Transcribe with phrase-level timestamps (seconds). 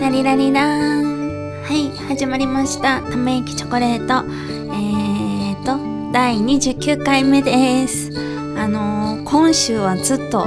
[0.00, 3.02] ラリラリラーンはい始まりました。
[3.02, 4.26] ため息チョコレート。
[4.72, 5.78] えーと
[6.12, 8.10] 第29回目です。
[8.56, 10.46] あのー、今週はずっと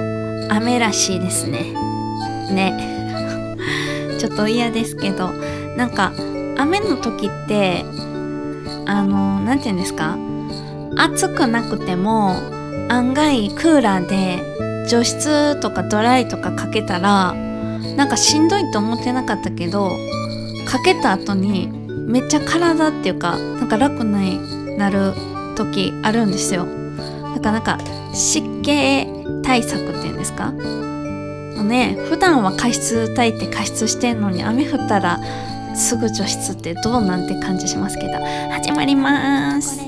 [0.50, 1.72] 雨らしいですね。
[2.52, 3.56] ね。
[4.20, 5.30] ちょっと嫌ですけど。
[5.78, 6.12] なんか
[6.58, 7.86] 雨の時って
[8.86, 10.18] あの何、ー、て言うんですか？
[10.98, 12.36] 暑くなくても
[12.90, 17.36] 案外クーラーで除湿とかドライとかかけたら
[17.96, 19.98] なんかしんどいと思ってなかったけど
[20.66, 21.68] かけた後に
[22.08, 25.14] めっちゃ体っていうかなんか楽になる
[25.56, 26.66] 時あるんですよ。
[27.36, 27.80] だからなんか
[28.14, 29.08] 湿気
[29.44, 30.52] 対策っていうんですか？
[31.64, 35.20] ね普段は加湿炊いて加湿してんのに雨降ったら
[35.76, 38.14] すぐ除湿ってどうなんて感じしますけど。
[38.52, 39.80] 始まります。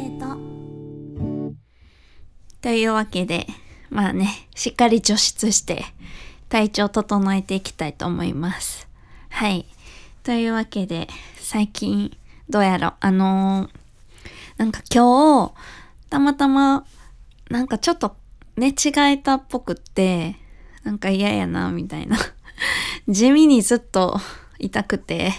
[2.62, 3.48] というわけで
[3.90, 5.86] まあねしっかり除湿して。
[6.50, 8.88] 体調整えていきたいと思います。
[9.30, 9.66] はい。
[10.24, 12.16] というわけで、最近、
[12.50, 13.70] どうやろ、あのー、
[14.58, 15.54] なんか今日、
[16.10, 16.86] たまたま、
[17.50, 18.16] なんかちょっと
[18.56, 20.36] 寝違えたっぽくって、
[20.84, 22.18] なんか嫌やな、みたいな。
[23.10, 24.20] 地味にずっと
[24.60, 25.34] 痛くて、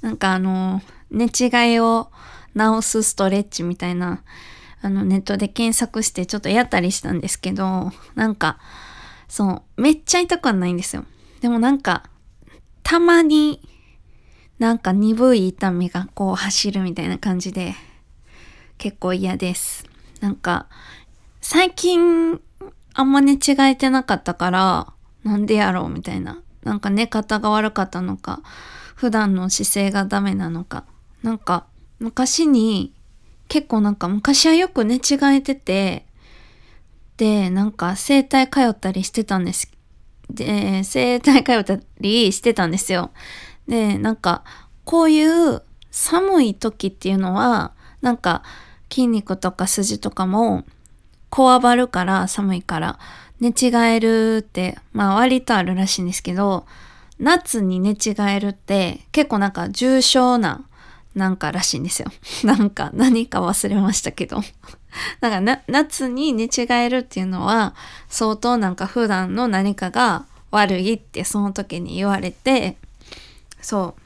[0.00, 2.10] なんかあの寝違いを
[2.56, 4.22] 治すストレッチみたいな、
[4.82, 8.58] あの、ネットで検索してちょっとやったりしたんですけど、なんか、
[9.32, 11.06] そう、めっちゃ痛くはないんですよ。
[11.40, 12.02] でもなんか、
[12.82, 13.66] たまに、
[14.58, 17.74] なんか鈍い痛みがこう走るみたいな感じで、
[18.76, 19.86] 結構嫌です。
[20.20, 20.66] なんか、
[21.40, 22.42] 最近、
[22.92, 24.92] あんま寝違えてなかったから、
[25.24, 26.42] なんでやろうみたいな。
[26.62, 28.42] なんか寝方が悪かったのか、
[28.94, 30.84] 普段の姿勢がダメなのか。
[31.22, 31.64] なんか、
[32.00, 32.92] 昔に、
[33.48, 36.04] 結構なんか昔はよく寝違えてて、
[37.22, 39.70] で、なんか整体通ったりしてたんです。
[40.28, 43.12] で、整体通ったりしてたんですよ。
[43.68, 44.42] で、なんか、
[44.84, 48.42] こういう寒い時っていうのは、なんか
[48.90, 50.64] 筋肉とか筋とかも
[51.30, 52.98] こわばるから寒いから
[53.38, 56.66] 寝違えるってまあ割とあるらしいんですけど
[57.20, 60.66] 夏に寝違えるって結構なんか重症な
[61.14, 62.08] なんからしいんですよ。
[62.42, 64.42] なんか何か忘れましたけど。
[65.20, 67.74] だかな夏に寝違えるっていうのは
[68.08, 72.76] 相当なんか普段の何かが悪いってその時に言われて
[73.60, 74.02] そう。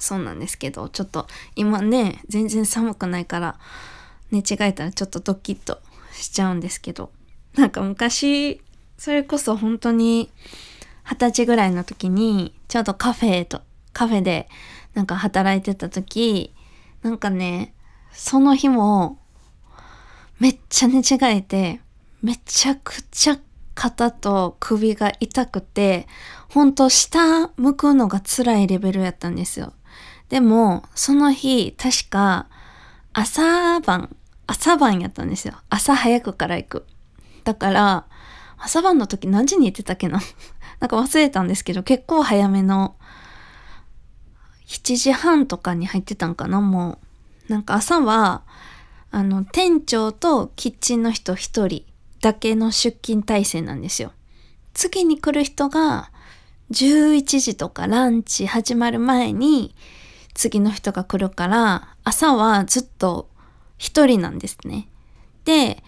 [0.00, 3.56] そうなんですけどちょっと今ね全然寒くないから
[4.30, 5.80] 寝違えたらちょっとドキッと
[6.12, 7.10] しちゃうんですけど
[7.56, 8.60] なんか昔
[8.96, 10.30] それこそ本当に
[11.02, 13.60] 二十歳ぐらいの時にちょうどカフェと
[13.92, 14.48] カフェで
[14.94, 16.52] なんか働いてた時、
[17.02, 17.72] なんかね、
[18.12, 19.18] その日も、
[20.38, 21.80] めっちゃ寝違えて、
[22.22, 23.38] めちゃくちゃ
[23.74, 26.06] 肩と首が痛くて、
[26.48, 29.72] ほんと下向くのが辛いレベルやったんですよ。
[30.28, 32.48] でも、その日、確か、
[33.12, 34.14] 朝晩、
[34.46, 35.54] 朝晩やったんですよ。
[35.70, 36.86] 朝早くから行く。
[37.44, 38.06] だから、
[38.58, 40.20] 朝晩の時何時に行ってたっけな？
[40.80, 42.96] なんか忘れたんですけど、結構早めの
[44.66, 46.98] 7時半とかに入ってたんかな、も
[47.48, 47.52] う。
[47.52, 48.42] なんか朝は、
[49.10, 51.84] あの、店長とキッチンの人一人
[52.20, 54.12] だけの出勤体制なんですよ。
[54.74, 56.10] 次に来る人が
[56.70, 59.74] 11時とかランチ始まる前に
[60.34, 63.28] 次の人が来るから、朝はずっと
[63.76, 64.88] 一人なんですね。
[65.44, 65.82] で、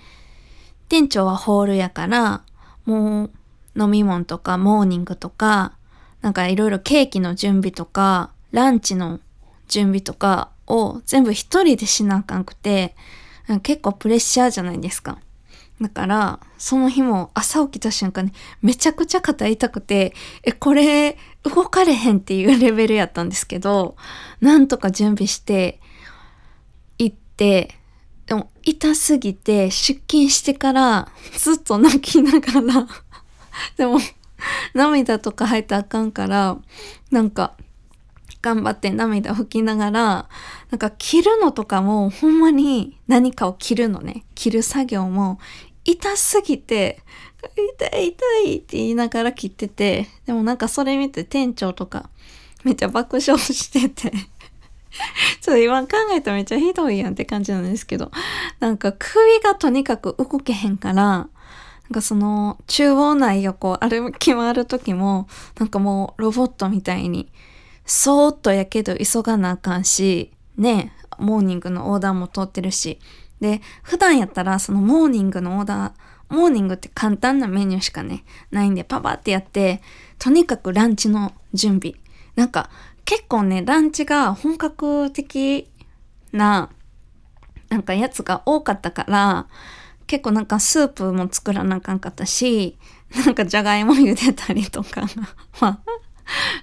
[0.88, 2.42] 店長はホールやから、
[2.84, 3.30] もう
[3.80, 5.76] 飲み物とかモーニングとか、
[6.20, 9.20] なんかいろいろケーキの準備とか、ランチの
[9.68, 12.94] 準備とかを全部一人でしなあかんくて、
[13.62, 15.18] 結構プレッシャーじゃないですか。
[15.80, 23.96] だから、その日も朝起きた瞬間にめちゃくちゃ肩痛くて、え、これ動かれへんっていうレベルやったんですけど、
[24.40, 25.80] なんとか準備して
[26.98, 27.74] 行って、
[28.26, 32.86] でも痛すぎて出勤してからずっと泣きながら
[33.76, 33.98] でも
[34.72, 36.58] 涙とか入ったらあかんから、
[37.10, 37.56] なんか
[38.42, 40.28] 頑張って涙拭きながら、
[40.70, 44.24] なんか着るのとかもほんまに何かを着るのね。
[44.34, 45.38] 着る作業も
[45.84, 47.02] 痛すぎて、
[47.78, 52.10] 痛い痛いって言いながら切ってて、でもなんかそれ見て店長とか
[52.64, 54.10] めっちゃ爆笑してて
[55.40, 58.10] ちょっと今考えたらめっちゃひどいやんって感じなんですけど、
[58.58, 61.28] なんか首がとにかく動けへんから、なん
[61.92, 65.28] かその中央内をこう歩き回る時も、
[65.58, 67.32] なんかもうロボットみたいに
[67.84, 72.98] そーっとやけど急がなあかんし、ね、モーニングのオーダーも通ってるし。
[73.40, 79.82] で、普段やったらそのモーニングのオーダー、モーニングって簡単なメニューしかね、ないんでパパってやって、
[80.18, 81.94] とにかくランチの準備。
[82.36, 82.70] なんか
[83.04, 85.68] 結構ね、ランチが本格的
[86.32, 86.70] な、
[87.68, 89.46] なんかやつが多かったから、
[90.06, 92.78] 結構なんかスープも作らなあかんかったし、
[93.24, 95.02] なんかじゃがいも茹でたりとか、
[95.60, 95.80] まあ、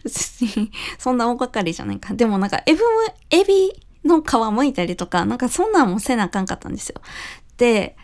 [0.08, 2.14] 別にそんな大掛かりじゃないか。
[2.14, 2.80] でもなんかエビ、
[3.32, 3.72] エビ
[4.06, 7.02] の皮剥いたりとか、なんかそんなんもせなあかんかったんですよ。
[7.58, 7.96] で、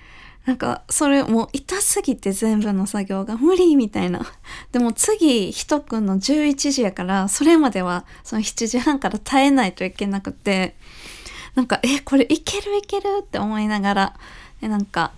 [0.45, 4.25] なんか、それもう痛すぎて全部の作業が無理みたいな。
[4.73, 10.75] でも次、ひとくんの11時やから、それまではその7時半から耐えないといけなくて、
[11.55, 14.19] なんか、え、これいけるいけるって思いながら、
[14.59, 15.13] で、なんか、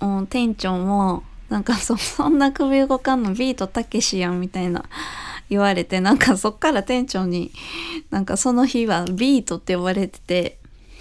[0.00, 4.84] もう店長も、なんかそ、 そんな首動かんのビートたけしやんみたいな
[5.48, 7.52] 言われて、なんかそっから店長に、
[8.10, 10.58] なんかその日はビートって呼ばれてて、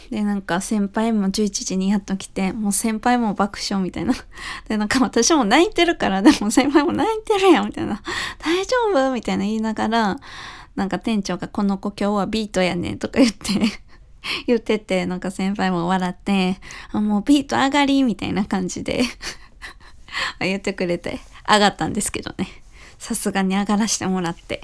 [0.10, 4.14] で、なんか先輩も11時にやっと来て、もう先輩も爆笑みたいな。
[4.70, 8.02] で、なんか私も泣いてるから、でも先輩も泣いてるやんみたいな。
[8.40, 10.18] 大丈夫みたいな言いながら、
[10.76, 13.82] なんか店長がこの子今日はビートやねとか言って
[14.46, 16.60] 言ってて、なんか先輩も笑って、
[16.92, 19.04] あ、もうビート上がりみたいな感じで
[20.40, 22.48] 言ってくれて、上がったんですけどね。
[23.00, 24.62] さすがに上がらしてもらって、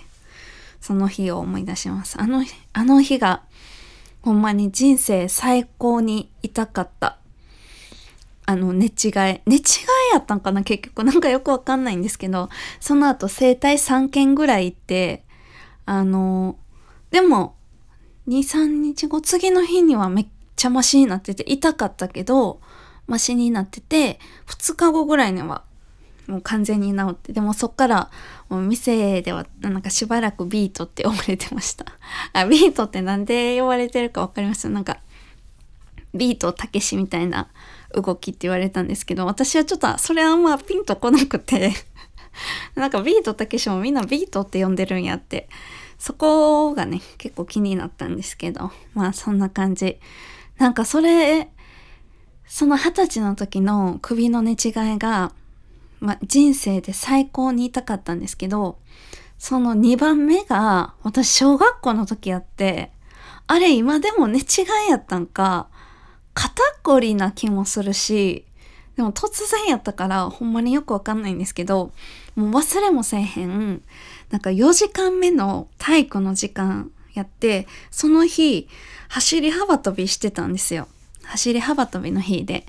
[0.81, 2.19] その日を思い出します。
[2.19, 3.41] あの、あの日が、
[4.21, 7.17] ほんまに人生最高に痛かった。
[8.45, 8.91] あの、寝違い。
[9.45, 9.61] 寝違い
[10.13, 11.03] やったんかな結局。
[11.03, 12.49] なんかよくわかんないんですけど、
[12.79, 15.23] その後整体3件ぐらい行って、
[15.85, 16.57] あの、
[17.11, 17.55] でも、
[18.27, 22.59] 2、3日後、次の日にはめっちゃマシになってて、痛かったけど、
[23.07, 25.63] マシになってて、2日後ぐらいには
[26.27, 28.09] もう完全に治って、でもそっから、
[28.49, 31.85] もう店ではなんかしばらくビートって呼ばれてました。
[32.31, 34.99] あ、ビートってなんで呼ばれてるかわかりますなんか、
[36.13, 37.49] ビートたけしみたいな
[37.93, 41.73] 動きって言われたんですけど、私はちょっとそれあんまピンとこなくて
[42.75, 45.49] なんかビートたけしもみんなビートって呼んでるんやって、
[45.97, 49.99] そこがね、結構気になったんですけど、まあそんな感じ。
[50.57, 51.49] なんかそれ、
[52.47, 54.55] その二十歳の時の首の寝違い
[54.99, 55.31] が、
[55.99, 58.77] ま、人生で最高に痛かったんですけど、
[59.37, 62.91] その2番目が、私小学校の時やって、
[63.47, 64.43] あれ今でも寝違
[64.87, 65.67] いやったんか、
[66.33, 68.45] 肩こりな気もするし、
[68.95, 71.91] でも突然やったからほんまによくわかんないんですけど、
[72.35, 73.81] もう忘れもせえへん、
[74.29, 78.67] なんか4時間目の体育の時間やって、その日、
[79.09, 80.87] 走り幅跳びしてたんですよ。
[81.23, 82.65] 走り幅跳びの日で。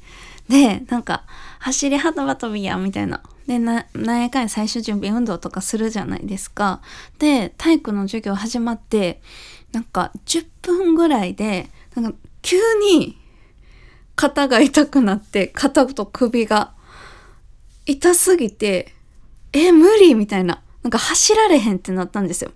[0.49, 1.25] で、なんか、
[1.59, 3.23] 走り幅跳びや、みたいな。
[3.47, 6.81] で、な、なんやかん最終準備運動とかするじゃないですか。
[7.19, 9.21] で、体育の授業始まって、
[9.73, 13.19] なんか10分ぐらいで、なんか急に
[14.17, 16.73] 肩が痛くなって、肩と首が
[17.87, 18.95] 痛すぎて、
[19.53, 20.63] え、無理みたいな。
[20.83, 22.53] なんか走られへんってなったんですよ。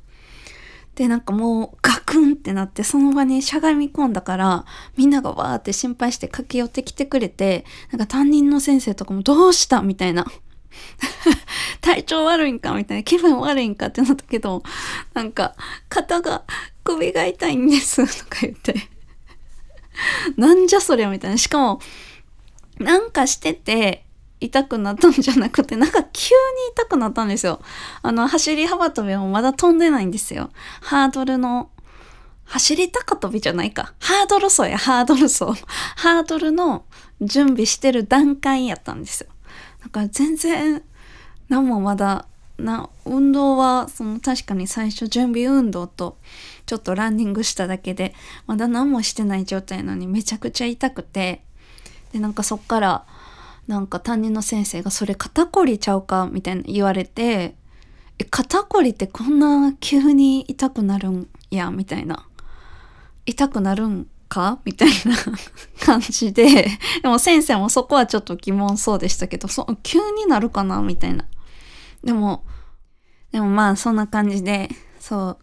[0.98, 4.64] で、なんかもうガクンってなってその場にしゃがみ込んだから、
[4.96, 10.26] みんながわーって心配して駆け寄ってきてくれて、なんか担任の先生とかもどうしたみたいな。
[11.80, 13.02] 体調悪いんかみたいな。
[13.04, 14.64] 気分悪いんかってなったけど、
[15.14, 15.54] なんか、
[15.88, 16.42] 肩が、
[16.82, 18.74] 首が痛いんですとか言って。
[20.36, 21.38] なんじゃそりゃみたいな。
[21.38, 21.80] しかも、
[22.80, 24.04] なんかしてて、
[24.40, 26.36] 痛くなったんじゃなくて、なんか急に
[26.72, 27.60] 痛くなったんですよ。
[28.02, 30.50] あの、走り幅跳びもまだ飛んでないんですよ。
[30.80, 31.70] ハードルの、
[32.44, 33.94] 走り高跳びじゃないか。
[34.00, 35.44] ハードル走や、ハードル走。
[35.96, 36.84] ハードルの
[37.20, 39.28] 準備してる段階やったんですよ。
[39.82, 40.82] だから全然、
[41.48, 42.26] 何もまだ、
[42.58, 46.18] な、運動は、その確かに最初準備運動と、
[46.66, 48.14] ちょっとランニングしただけで、
[48.46, 51.42] まだ何もしてない状態なのにめちゃくちゃ痛くて、
[52.12, 53.06] で、なんかそっから、
[53.68, 57.54] なんか担任の先生がそれ肩こりちゃうかみたいな言われて、
[58.18, 62.26] え、肩こりってこんな急に痛くなるんや、みたいな。
[63.26, 65.14] 痛くなるんかみたいな
[65.84, 66.66] 感じで、
[67.02, 71.26] でも先生もそこはちょっと疑問そうでしたけど、そ急になるかなみたいな。
[72.02, 72.44] でも、
[73.32, 75.38] でもまあそんな感じで、そう、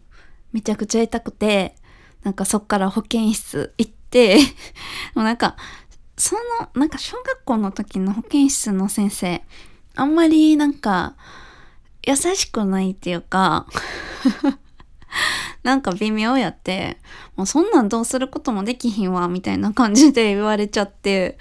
[0.52, 1.76] めちゃくちゃ痛くて、
[2.24, 4.38] なんかそっから保健室行って、
[5.14, 5.56] もうなんか
[6.16, 9.42] その、なんか小学校の時の保健室の先生、
[9.94, 11.14] あんまりなんか、
[12.06, 13.66] 優しくないっていうか
[15.64, 16.98] なんか微妙やって、
[17.34, 21.38] もうそんなんどうすることもできひんわ、みたいな感じで言われちゃって、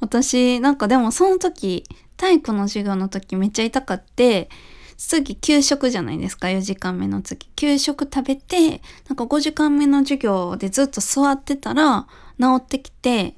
[0.00, 1.84] 私、なんかでもその時、
[2.16, 4.48] 体育の授業の時めっちゃ痛かって、
[4.96, 7.46] 次給食じゃないですか、4時間目の次。
[7.54, 12.08] 給食食べて、なんか5時間目の授業でずっと座ってたら
[12.40, 13.36] 治ってきて、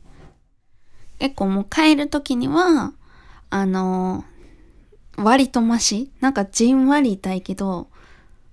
[1.20, 2.92] 結構もう帰る時には、
[3.50, 4.24] あの、
[5.16, 7.88] 割とマシなんかじんわり痛いけど、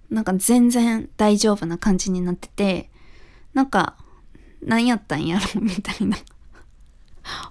[0.09, 2.89] なんか全然大丈夫な感じになってて、
[3.53, 3.95] なんか、
[4.62, 6.17] 何やったんやろ みたいな。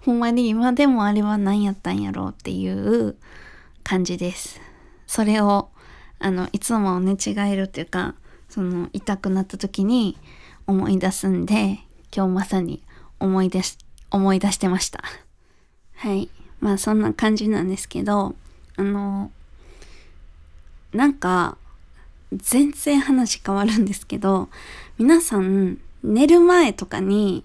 [0.02, 3.16] ほんまに今でもあれは何やったんやろうっていう
[3.82, 4.60] 感じです。
[5.06, 5.70] それを、
[6.18, 8.14] あの、いつも寝違えるっていうか、
[8.50, 10.18] その、痛くなった時に
[10.66, 11.80] 思い出すんで、
[12.14, 12.82] 今日まさに
[13.18, 13.78] 思い出し、
[14.10, 15.02] 思い出してました。
[15.96, 16.28] はい。
[16.60, 18.34] まあそんな感じなんですけど、
[18.76, 19.30] あの、
[20.92, 21.56] なんか、
[22.32, 24.48] 全然話変わるんですけど、
[24.98, 27.44] 皆さん、寝る前とかに、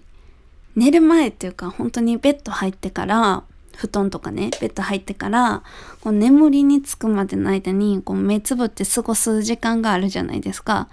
[0.74, 3.44] 寝る前っていうか本当にベッド入ってから、
[3.76, 5.62] 布団とかね、ベッド入ってから、
[6.00, 10.88] こう眠りにつくまでの間に、こう目つぶって過ごす時間があるじゃないですか。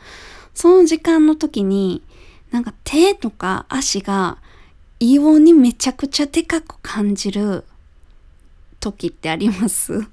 [0.54, 2.04] その時間の時に、
[2.52, 4.38] なんか手とか足が
[5.00, 7.64] 異様にめちゃくちゃでかく感じる
[8.80, 10.08] 時ってあります？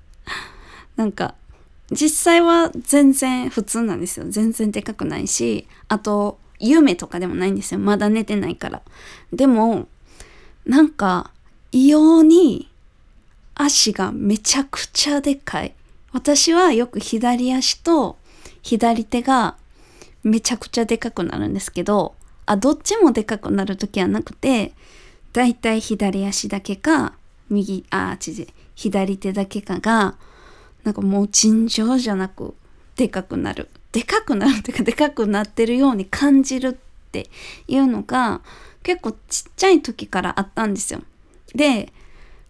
[0.96, 1.34] なんか
[1.90, 4.26] 実際は全然普通なんですよ。
[4.28, 7.80] 全然でかくないし、あと夢とかでもないんですよ。
[7.80, 8.82] まだ寝てないから。
[9.32, 9.86] でも、
[10.64, 11.30] なんか
[11.70, 12.68] 異様に
[13.54, 15.74] 足がめちゃくちゃでかい。
[16.12, 18.16] 私はよく左足と
[18.62, 19.56] 左手が
[20.24, 22.15] めちゃくちゃでかくなるんですけど、
[22.46, 24.72] あ、どっちもでかくなる時はなくて、
[25.32, 27.14] だいたい左足だけか、
[27.50, 30.16] 右、あ、違う、左手だけかが、
[30.84, 32.54] なんかもう尋常じゃなく
[32.94, 33.68] でかくなる。
[33.92, 37.28] でかくなるっていうかでかくなってるように感じるって
[37.66, 38.42] いうのが
[38.82, 41.00] 結構ちっちゃい時からあったんですよ。
[41.54, 41.92] で、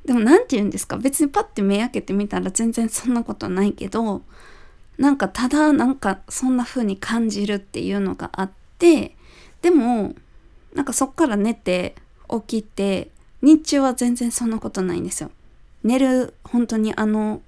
[0.04, 4.22] でも何て言うんですか別にパッて目開けてみたら全然そんなことないけど
[4.98, 9.15] なんかただなんかそんな風に感じるっていうのがあって
[9.66, 10.14] でも
[10.74, 11.96] なんかそっから寝て
[12.46, 13.08] 起きて
[13.42, 15.32] 日中は全然そんなことないんですよ。
[15.82, 17.42] 寝る本当にあの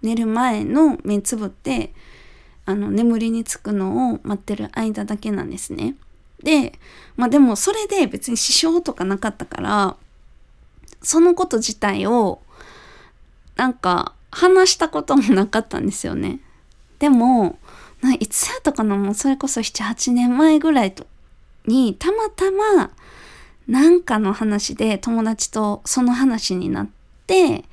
[0.00, 1.92] 寝る前の目つぶって
[2.64, 5.94] あの眠りにつくのを待ってる間だけなんですね。
[6.42, 6.72] で
[7.18, 9.96] まあでもそれで別に支障とかなかったから
[11.02, 12.40] そのこと自体を
[13.56, 16.40] なんか話したこともなかったんですよね。
[16.98, 17.58] でも
[18.20, 21.06] いつやったかなもうそれこそ78年前ぐらいと
[21.68, 22.90] にたまたま
[23.68, 26.88] なんかの話で友達とその話になっ
[27.26, 27.64] て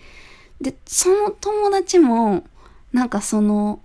[0.62, 2.46] でその友達も
[2.92, 3.80] なんかその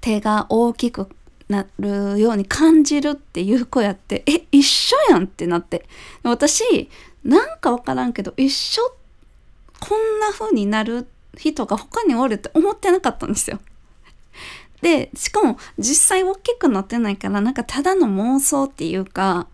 [0.00, 1.08] 手が大きく
[1.48, 5.86] なるように感じるっていう子やってえ一緒やんってなって
[6.22, 6.88] 私
[7.24, 8.82] なんかわからんけど一緒
[9.80, 11.06] こんな風になる
[11.36, 13.60] 人が他におるって思ってなかったんですよ。
[14.82, 19.48] でしかも実際大きくなってないからなんかただの妄想っていうか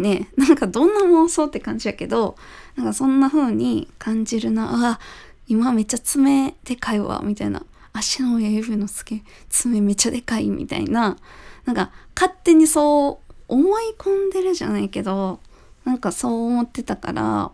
[0.00, 2.36] ねなんかどんな妄想って感じやけど
[2.76, 4.92] なんかそんな風に感じるな。
[4.92, 5.00] あ
[5.46, 7.64] 今めっちゃ爪でかいわみたいな。
[7.92, 11.16] 足の親指の付け爪めっちゃでかいみたいな。
[11.64, 15.40] なんか勝手にそう思い込んでるじゃないけど
[15.84, 17.50] なんかそう思ってたから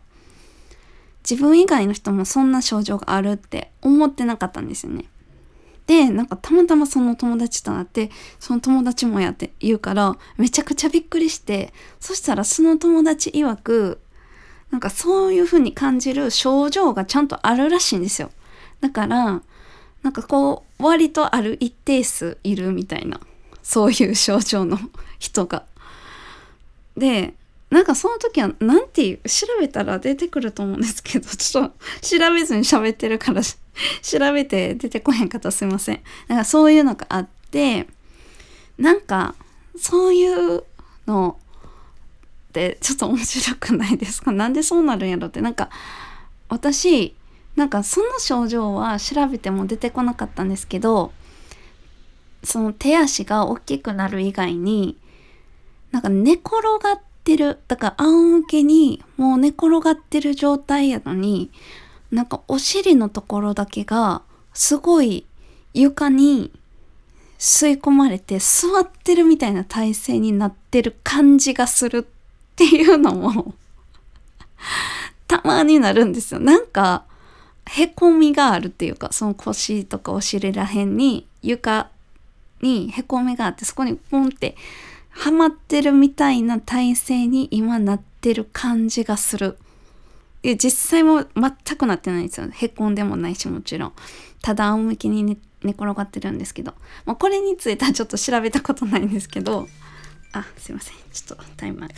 [1.29, 5.07] 自分以外の人もそんな症状があるって思ってなかったんですよね。
[5.87, 14.00] で、なんかたまたまその友達となって、その友達もやって言うから、めちゃくちゃびっくりして、そしたらその友達曰く、
[14.71, 18.31] なんかそういう風に感じる症状がちゃんとあるらしいんですよ。
[18.81, 19.43] だから、
[20.02, 23.21] なんかこう、割とある一定数いるみたいな、
[23.62, 24.78] そういう症状の
[25.21, 25.64] 人が。
[26.97, 27.35] で、
[27.71, 33.43] なんかその時は、なんていう、調べたら出てくると思うんですけど、ちょっと調べずに喋ってるから
[34.02, 36.00] 調べて出てこへんかったすいません。
[36.28, 37.87] なんかそういうのがあって、
[38.78, 39.35] なんか、
[39.78, 40.64] そういう
[41.06, 41.38] の
[42.49, 44.33] ってちょっと面白くないですか？
[44.33, 45.40] なんでそうなるんやろって。
[45.40, 45.71] なんか、
[46.49, 47.14] 私、
[47.56, 51.12] なんかその症状は調べても出てこなかったんですけど、
[52.45, 54.97] その手足が大きくなる以外に、
[55.90, 61.50] なんか寝転がってる、だから仰向けにもう寝転がってる状態やのに、
[62.10, 64.22] なんかお尻のところだけが
[64.54, 65.26] すごい
[65.75, 66.52] 床に
[67.38, 72.04] 吸い込まれて座ってるみたいな体勢になってる感じがするっ
[72.56, 73.54] ていうのも
[75.28, 76.40] たまになるんですよ。
[76.40, 77.04] なんか
[77.66, 81.90] へこみがあるっていうかその腰とかお尻らへんに床
[82.62, 84.56] にへこみがあってそこにポンって
[85.10, 89.58] はまってるみたいな体勢に今なってる感じがする。
[90.55, 92.49] 実際も全くなってないんですよ。
[92.49, 93.93] へこんでもないしもちろん。
[94.43, 96.75] ただ仰向けに寝寝転がってるんですけど、
[97.05, 99.67] まあ、これについてはちょっと調べたことないんですけど、
[100.33, 100.97] あ、すいません。
[101.12, 101.95] ちょっとタイマーが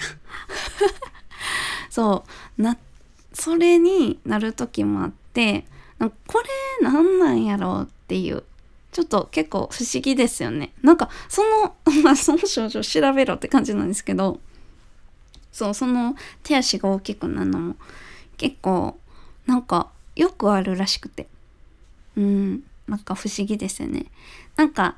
[1.91, 2.25] そ
[2.59, 2.79] う、な、
[3.35, 5.67] それになる時もあって、
[5.99, 6.43] こ
[6.81, 8.45] れなんなんやろうっていう。
[8.91, 10.73] ちょっと結構不思議ですよね。
[10.83, 14.41] なんかその、 まあその症状調べろって感じなんですけど、
[15.53, 17.77] そう、その手足が大きくなるのも
[18.39, 18.99] 結構
[19.47, 21.29] なんかよくあるらしくて。
[22.17, 24.07] うん、なんか不思議ですよね。
[24.57, 24.97] なんか、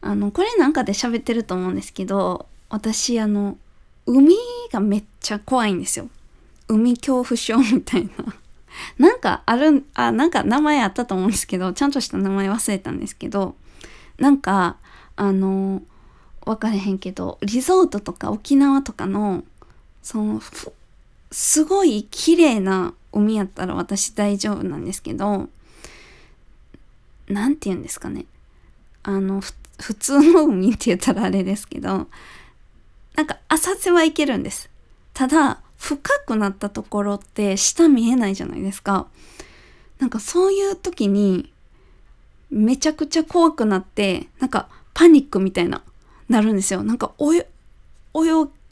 [0.00, 3.58] あの、これなんかで喋ってると思うんですけど、私あの、
[4.06, 4.34] 海
[4.72, 6.08] がめっちゃ怖いんですよ。
[6.68, 8.10] 海恐怖症みたいな。
[8.98, 13.54] なんかある、あ、なんか名前あったと思うんですけど、ちゃんとした名前忘れたんですけど、
[14.18, 14.76] なんか、
[15.16, 15.82] あの、
[16.44, 19.44] 分かれへんけど、リゾートとか沖縄とかの、
[20.02, 20.40] その、
[21.34, 25.48] すごい綺麗な海やったら私大丈夫なんですけど、
[27.26, 28.26] なんて言うんですかね。
[29.02, 29.40] あの、
[29.80, 32.06] 普通の海って言ったらあれですけど、
[33.16, 34.70] なんか浅瀬はいけるんです。
[35.12, 39.08] ただ、深くなったところって下見えないじゃないですか。
[39.98, 41.52] なんかそういう時に
[42.48, 45.82] めちゃくちゃ怖くなってなんかパニックみたいな
[46.28, 46.84] なるんですよ。
[46.84, 47.44] なんか泳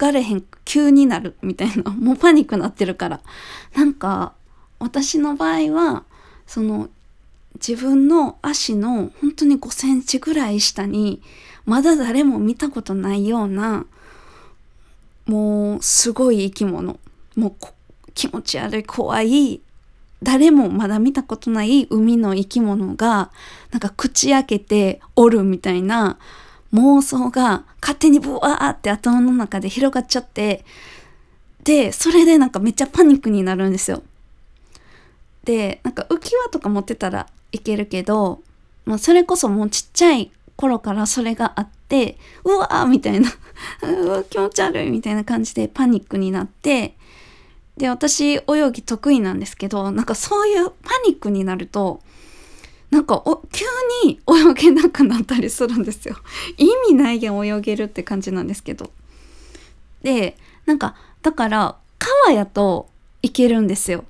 [0.03, 3.21] がれへん急になるみたいなもうパニックなってるから。
[3.75, 4.33] なんか
[4.81, 6.03] 私の場合は
[6.45, 6.91] その
[7.55, 11.23] 自分の足の本当に5センチぐらい下に
[11.67, 13.87] まだ誰も見たことないような
[15.27, 16.99] もうすごい生き物。
[17.37, 17.55] もう
[18.15, 19.63] 気持ち悪い怖い
[20.23, 23.31] 誰もまだ見たことない海の生き物が
[23.71, 26.19] なんか口開けておるみたいな
[26.73, 30.65] 妄想が勝手にブワーって頭の中で広がっちゃって
[31.65, 34.03] でそれでなんかめっちゃパニックになるんですよ。
[35.45, 38.41] でなんか浮き輪とか持ってたらいけるけど、
[38.85, 43.29] まあ、それこそもうちっちゃい頃からそれがあってうわーみたいな
[43.83, 46.95] うわ気持ち悪いみたいな感じでパニックになって
[47.77, 52.01] で私泳ぎ得意なんですけどなんかそういうパニックになると
[52.93, 53.65] なんかお急
[54.05, 56.17] に泳げなくなったりするんですよ。
[56.59, 58.93] 意味ないげん泳げるって感じなんですけど。
[60.03, 62.91] でなんかだから川やと
[63.23, 64.05] いけるんですよ。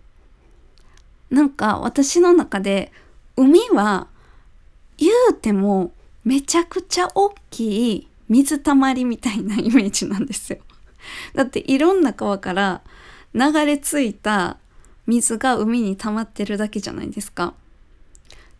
[1.30, 2.90] なんか私の中で
[3.36, 4.08] 海は
[4.98, 5.92] 言うても
[6.24, 10.58] めちゃくちゃ大きい水たまりみたいな イメージなんですよ。
[11.34, 12.82] だっていろんな川から
[13.32, 14.56] 流れ着いた
[15.06, 17.54] 水が海に溜まってるだけじゃないですか。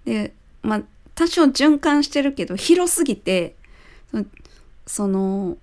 [0.05, 0.83] でまあ
[1.15, 3.55] 多少循環してるけど広すぎて
[4.87, 5.57] その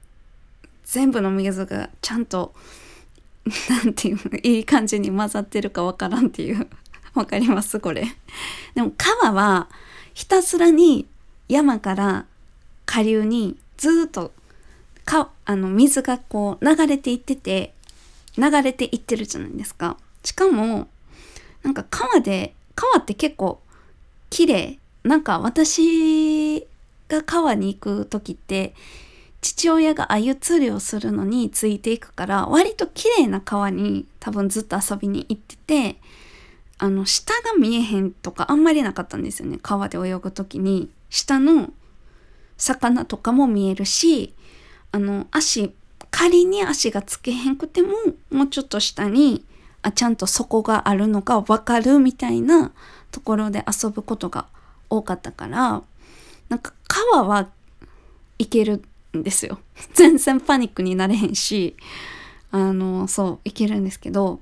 [0.84, 2.54] 全部の水がちゃんと
[3.69, 6.67] なんていういい感じに混ざってるかわからんっていう
[7.13, 7.80] わかります？
[7.80, 8.06] これ。
[8.75, 9.69] でも川は
[10.13, 11.08] ひたすらに
[11.47, 12.25] 山から
[12.86, 14.32] 下流にずっと
[15.06, 17.73] かあの水がこう流れていってて
[18.38, 19.97] 流れていってるじゃないですか。
[20.23, 20.88] しかも
[21.63, 23.62] なんか川で川って結構
[24.30, 24.80] 綺麗。
[25.04, 26.68] なんか私
[27.08, 28.74] が川に行く時って
[29.42, 35.96] 父親が鮎釣りをするのについていくから割と綺麗な川に多分ずっと遊びに行ってて
[36.78, 39.60] あの下が見えへんとかあんまりなかったんですよね。
[39.62, 40.89] 川で泳ぐ時に。
[41.10, 41.72] 下の
[42.58, 44.34] 魚とかも見えるし
[44.92, 45.74] あの足
[46.12, 47.89] 仮に足がつけへんくても
[48.32, 49.44] もうちょっと下に
[49.82, 52.72] あちゃんと底があるのか分かるみたいな
[53.12, 54.48] ところで遊ぶことが
[54.89, 55.82] 多かったから
[56.50, 57.50] なんか川は
[58.38, 58.84] 行ける
[59.15, 59.60] んですよ。
[59.93, 61.76] 全然パニックになれへんし
[62.52, 64.39] あのそう行けるんですけど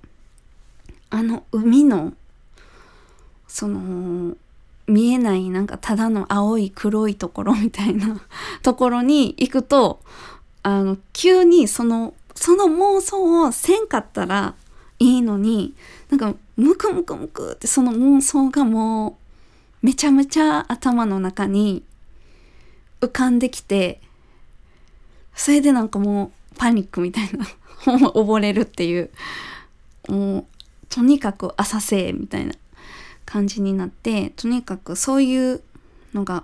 [1.09, 2.13] あの海の
[3.47, 4.35] その
[4.87, 8.21] 見えないなんかただの青い黒いところみたいな
[8.63, 9.99] ところに行くと
[10.63, 14.53] あの急にそのその妄想をせんかったら
[14.99, 15.73] いいのに
[16.09, 19.19] なんかムクムクムクってその妄想がも
[19.83, 21.83] うめちゃめちゃ頭の中に
[23.01, 24.01] 浮かんできて
[25.35, 27.45] それでなんかもうパニックみたいな
[27.85, 29.11] 溺れるっていう
[30.09, 30.45] もう
[30.89, 32.53] とにかく浅瀬みたいな
[33.25, 35.61] 感じになってとにかくそういう
[36.13, 36.43] のが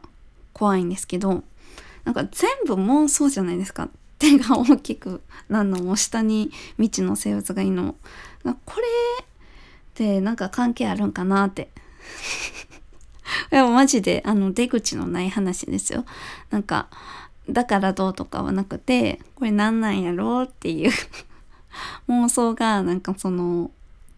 [0.54, 1.44] 怖いんですけど
[2.04, 3.90] なんか全部妄想じゃないですか。
[4.20, 7.84] 手が大きくなるのも下に未知の生物がいいの。
[7.84, 7.96] も
[8.66, 8.84] これ
[9.24, 9.26] っ
[9.94, 11.70] てなんか関係あるんかなって。
[13.52, 16.06] いやマジであの出口のない話ですよ。
[16.50, 16.88] なんか
[17.50, 20.92] だからどうとかはなくてこれなんなんやろうっていう
[22.08, 23.72] 妄想がなんかその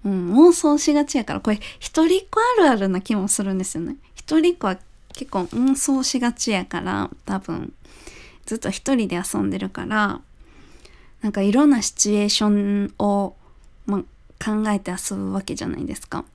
[0.03, 3.95] うん、妄想しがちやからこれ一人っ子あるあるな気もするんですよね。
[4.13, 4.77] 一人っ子は
[5.13, 7.73] 結構妄想しがちやから多分。
[8.45, 10.21] ずっと一人で遊んでるから
[11.21, 13.35] なんかいろんなシチュエーションを、
[13.85, 13.99] ま、
[14.43, 16.25] 考えて遊ぶわけじゃないですか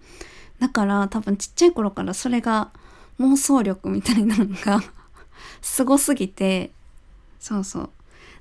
[0.58, 2.70] だから多分ちっちゃい頃からそれが
[3.20, 4.82] 妄想力みたいなのが
[5.60, 6.70] すごすぎて、
[7.38, 7.90] そうそう。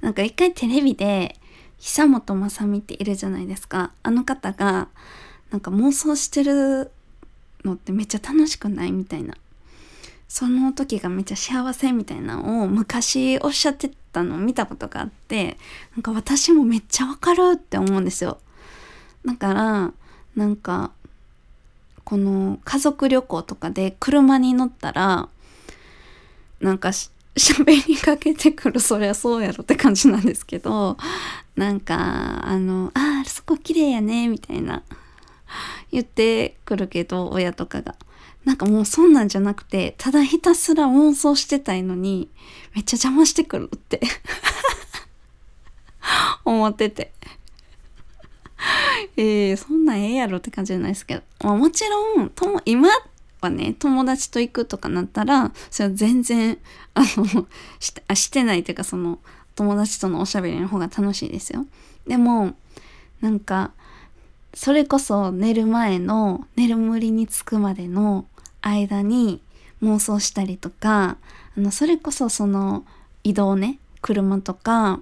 [0.02, 1.38] なんか一回テレビで、
[1.78, 3.92] 久本雅美っているじゃないですか。
[4.04, 4.88] あの方が、
[5.52, 6.92] なんか妄想してる
[7.64, 9.36] のってめっちゃ楽しくないみたいな。
[10.30, 15.58] その時がめっちゃ幸せみたいなのを昔おっしゃってたのを見たことがあって、
[15.96, 18.38] なんか私もめっちゃわかるって思うんですよ。
[19.26, 19.92] だから、
[20.36, 20.92] なんか、
[22.06, 25.30] この家族旅行とかで車に乗ったら、
[26.62, 26.90] なんか
[27.36, 30.96] 喋りかけてくる、そりゃそうやろって感じなんですけど、
[31.56, 34.84] なんか、あの、ああ、そこ綺麗やね、みたいな。
[35.92, 37.96] 言ってくるけど、親とかが。
[38.50, 42.32] なんかもうそんなんじゃなくて、ただひたすら妄想してたいのに、
[42.74, 44.02] めっちゃ邪魔してくるって
[46.44, 47.14] 思ってて。
[49.18, 51.22] えー、そんなんええやろって感じじゃないですけど。
[51.44, 52.90] まあ、もちろん、とも、今
[53.40, 56.58] はね、友達と行くとかなったら、それは全然、
[56.96, 57.46] あの、
[57.80, 59.20] してあしてないっていうか、その、
[59.54, 61.68] 友達とのおしゃべりの方が楽しいですよ。
[62.08, 62.56] でも、
[63.22, 63.74] なんか、
[64.56, 68.26] それこそ寝る前の眠りにつくまでの
[68.62, 69.42] 間に
[69.82, 71.18] 妄想したりとか
[71.58, 72.86] あのそれこそその
[73.24, 75.00] 移動ね車とか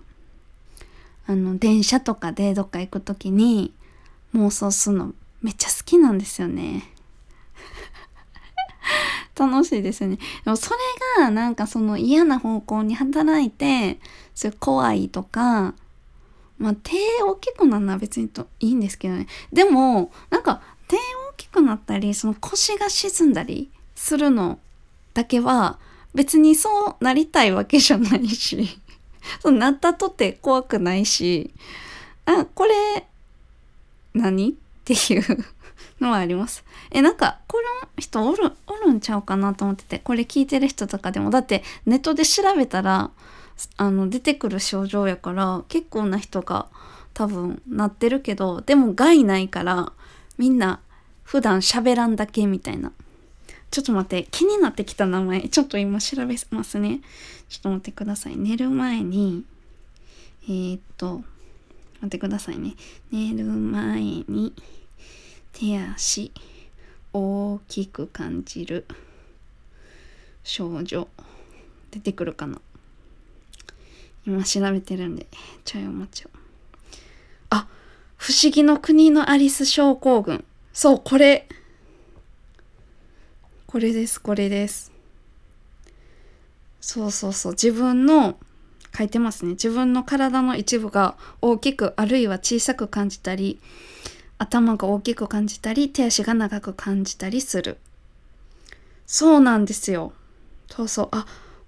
[1.27, 3.73] あの電車とかでどっか行く時に
[4.33, 6.91] 妄想するのめっちゃ好きなんですよね。
[9.35, 10.17] 楽しいですよね。
[10.45, 10.77] でもそれ
[11.17, 13.99] がなんかその嫌な方向に働いて
[14.33, 15.73] それ怖いとか
[16.57, 16.91] まあ、手
[17.23, 19.27] 大きくなるのは別にといいんですけどね。
[19.53, 20.99] でも、なんか、手大
[21.37, 24.59] きくなったり、その腰が沈んだりするの
[25.13, 25.79] だけは、
[26.13, 28.79] 別にそうなりたいわけじゃないし、
[29.41, 31.53] そうなったとて怖くないし、
[32.25, 33.07] あ、これ、
[34.13, 34.51] 何？
[34.51, 35.45] っていう
[35.99, 36.63] のはあります。
[36.91, 43.11] え、なんか、この人おる、おるんちゃうかなと思ってて、これ聞いてる人とかでも、だってネットで調べたら、
[43.77, 46.67] あの出てくる症状やから結構な人が
[47.13, 49.91] 多分なってるけどでも害ないから
[50.37, 50.79] みんな
[51.27, 52.93] 普段喋らんだけみたいな。
[53.69, 57.01] ちょっと待って気になってきた名前ちょっと今調べますね。
[57.49, 58.37] ちょっと待ってください。
[58.37, 59.43] 寝る前に
[60.43, 61.15] えー、っと
[61.95, 62.75] 待ってくださいね。
[63.11, 64.53] 寝る前に
[65.51, 66.31] 手足
[67.11, 68.85] 大きく感じる
[70.45, 71.09] 症状
[71.91, 72.61] 出てくるかな。
[74.25, 75.27] 今調べてるんで、
[75.65, 76.29] ちょいお待ちを。
[77.49, 77.67] あ、
[78.15, 80.45] 不思議の国のアリス症候群。
[80.77, 81.47] そう、これ。
[83.65, 84.91] これです、これです。
[86.79, 87.51] そうそうそう。
[87.53, 88.37] 自分の、
[88.95, 89.53] 書いてますね。
[89.53, 93.59] 自分の体の一部が大きく、あるいは小さく感じたり、
[94.37, 97.79] 頭が大きく感じたり、手足が長く感じたりする。
[99.07, 100.13] そうなんですよ。
[100.69, 101.09] そうそう。
[101.09, 101.25] あ、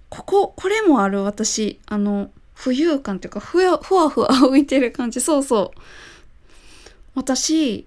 [0.08, 1.80] ここ、これもある私。
[1.86, 5.80] あの、浮遊感っていうかふわふわふわ浮いてる感じそうそう
[7.14, 7.86] 私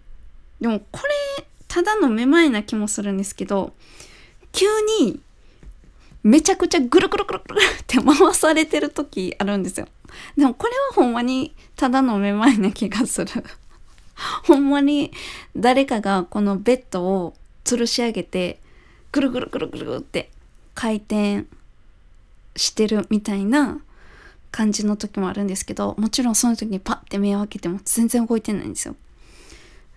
[0.64, 1.02] でもこ
[1.38, 3.74] れただのめまいな気もするんですけど
[4.54, 4.66] 急
[5.02, 5.20] に
[6.24, 9.90] めちゃくちゃぐるぐるぐるぐるって回されてる時あるんですよ。
[10.38, 13.32] でもこれはほんまにただのめまいな気がする。
[14.48, 15.12] ほんまに
[15.54, 17.34] 誰かがこのベッドを
[17.66, 18.62] 吊るし上げて
[19.12, 20.32] ぐるぐるぐるぐるって
[20.76, 21.44] 回転
[22.56, 23.82] してるみたいな
[24.50, 28.96] 感じの時もあるんですけどもちろんその時にパッて目を開けても全然動いてないんですよ。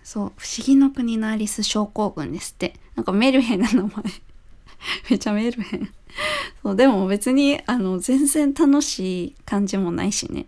[0.07, 2.75] そう不思議の国のアリス症候群ですって。
[2.95, 3.91] なんかメルヘンな名前。
[5.11, 5.89] めちゃメルヘン。
[6.63, 10.45] そうでも別にあの全然楽しい感じもないしね。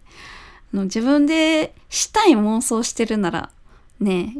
[0.74, 3.52] あの自分でしたい妄想してるなら
[4.00, 4.34] ね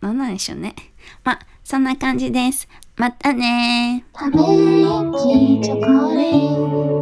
[0.00, 0.74] なんなんでしょうね。
[1.22, 2.66] まあそんな感じです。
[2.96, 6.99] またねため息チョコレート。